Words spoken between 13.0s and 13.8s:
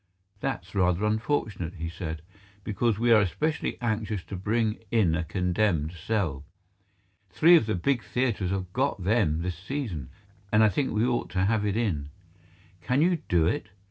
you do it?"